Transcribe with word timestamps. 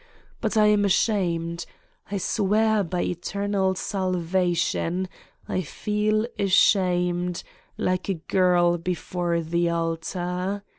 But 0.41 0.57
I 0.57 0.65
am 0.65 0.83
ashamed! 0.83 1.67
I 2.09 2.17
swear 2.17 2.83
by 2.83 3.01
eternal 3.03 3.75
salvation, 3.75 5.07
I 5.47 5.61
feel 5.61 6.25
ashamed, 6.39 7.43
like 7.77 8.09
a 8.09 8.15
girl 8.15 8.79
before 8.79 9.41
the 9.41 9.69
altar. 9.69 10.63